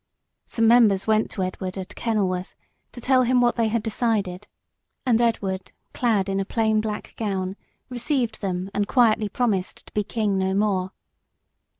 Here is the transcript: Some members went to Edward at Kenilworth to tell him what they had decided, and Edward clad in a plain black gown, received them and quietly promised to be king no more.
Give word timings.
Some 0.47 0.67
members 0.67 1.05
went 1.05 1.29
to 1.29 1.43
Edward 1.43 1.77
at 1.77 1.93
Kenilworth 1.95 2.55
to 2.91 2.99
tell 2.99 3.21
him 3.21 3.39
what 3.39 3.55
they 3.55 3.67
had 3.67 3.83
decided, 3.83 4.47
and 5.05 5.21
Edward 5.21 5.73
clad 5.93 6.27
in 6.27 6.39
a 6.39 6.43
plain 6.43 6.81
black 6.81 7.13
gown, 7.17 7.55
received 7.87 8.41
them 8.41 8.71
and 8.73 8.87
quietly 8.87 9.29
promised 9.29 9.85
to 9.85 9.93
be 9.93 10.03
king 10.03 10.39
no 10.39 10.55
more. 10.55 10.91